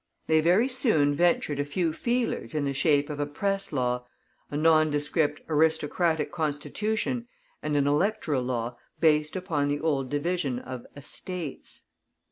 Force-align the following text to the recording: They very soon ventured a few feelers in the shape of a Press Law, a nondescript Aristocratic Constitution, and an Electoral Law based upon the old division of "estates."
They 0.25 0.41
very 0.41 0.67
soon 0.67 1.13
ventured 1.13 1.59
a 1.59 1.63
few 1.63 1.93
feelers 1.93 2.55
in 2.55 2.65
the 2.65 2.73
shape 2.73 3.07
of 3.11 3.19
a 3.19 3.27
Press 3.27 3.71
Law, 3.71 4.07
a 4.49 4.57
nondescript 4.57 5.41
Aristocratic 5.47 6.31
Constitution, 6.31 7.27
and 7.61 7.77
an 7.77 7.85
Electoral 7.85 8.41
Law 8.41 8.77
based 8.99 9.35
upon 9.35 9.67
the 9.67 9.79
old 9.79 10.09
division 10.09 10.57
of 10.57 10.87
"estates." 10.97 11.83